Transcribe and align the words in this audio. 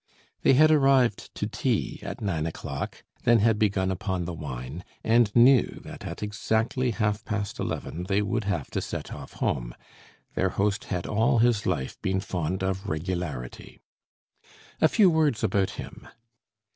They 0.41 0.53
had 0.53 0.71
arrived 0.71 1.29
to 1.35 1.45
tea 1.45 1.99
at 2.01 2.21
nine 2.21 2.47
o'clock, 2.47 3.03
then 3.23 3.37
had 3.37 3.59
begun 3.59 3.91
upon 3.91 4.25
the 4.25 4.33
wine, 4.33 4.83
and 5.03 5.31
knew 5.35 5.79
that 5.83 6.05
at 6.05 6.23
exactly 6.23 6.89
half 6.89 7.23
past 7.23 7.59
eleven 7.59 8.05
they 8.05 8.23
would 8.23 8.45
have 8.45 8.71
to 8.71 8.81
set 8.81 9.13
off 9.13 9.33
home. 9.33 9.75
Their 10.33 10.49
host 10.49 10.85
had 10.85 11.05
all 11.05 11.37
his 11.37 11.67
life 11.67 12.01
been 12.01 12.19
fond 12.19 12.63
of 12.63 12.89
regularity. 12.89 13.79
A 14.81 14.87
few 14.87 15.07
words 15.07 15.43
about 15.43 15.69
him. 15.77 16.07